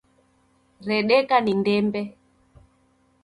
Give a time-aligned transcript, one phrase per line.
[0.87, 2.01] Redeka ni ndembe